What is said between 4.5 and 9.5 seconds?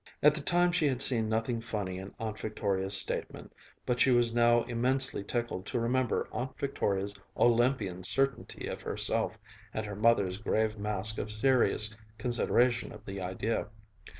immensely tickled to remember Aunt Victoria's Olympian certainty of herself